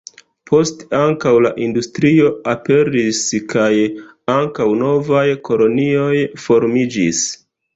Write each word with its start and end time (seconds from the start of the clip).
Poste 0.51 0.85
ankaŭ 0.99 1.33
la 1.45 1.51
industrio 1.65 2.31
aperis 2.55 3.19
kaj 3.53 3.69
ankaŭ 4.39 4.69
novaj 4.83 5.25
kolonioj 5.51 6.19
formiĝis. 6.47 7.23